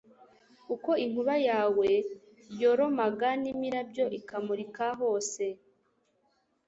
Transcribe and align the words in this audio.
uko 0.75 0.91
inkuba 1.05 1.35
yawe 1.49 1.89
yoromaga, 2.61 3.29
n'imirabyo 3.41 4.05
ikamurika 4.19 4.85
hose 4.99 5.43